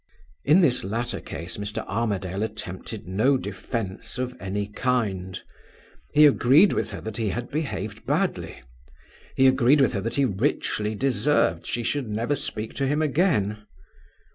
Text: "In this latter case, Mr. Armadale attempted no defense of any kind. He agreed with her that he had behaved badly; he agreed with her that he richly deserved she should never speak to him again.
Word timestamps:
"In 0.43 0.61
this 0.61 0.83
latter 0.83 1.19
case, 1.21 1.57
Mr. 1.57 1.85
Armadale 1.85 2.41
attempted 2.41 3.05
no 3.07 3.37
defense 3.37 4.17
of 4.17 4.33
any 4.39 4.65
kind. 4.65 5.39
He 6.11 6.25
agreed 6.25 6.73
with 6.73 6.89
her 6.89 7.01
that 7.01 7.17
he 7.17 7.29
had 7.29 7.51
behaved 7.51 8.07
badly; 8.07 8.63
he 9.35 9.45
agreed 9.45 9.79
with 9.79 9.93
her 9.93 10.01
that 10.01 10.15
he 10.15 10.25
richly 10.25 10.95
deserved 10.95 11.67
she 11.67 11.83
should 11.83 12.07
never 12.09 12.33
speak 12.35 12.73
to 12.77 12.87
him 12.87 13.03
again. 13.03 13.59